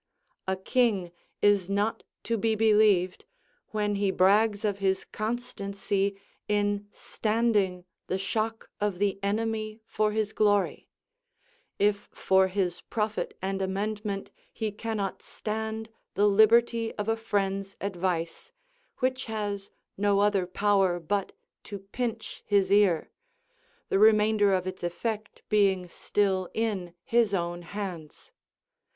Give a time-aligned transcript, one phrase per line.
[0.47, 1.11] A king
[1.43, 3.23] is not to be believed
[3.67, 10.33] when he brags of his constancy in standing the shock of the enemy for his
[10.33, 10.87] glory,
[11.77, 18.51] if for his profit and amendment he cannot stand the liberty of a friend's advice,
[19.01, 21.31] which has no other power but
[21.65, 23.11] to pinch his ear,
[23.89, 28.31] the remainder of its effect being still in his own hands.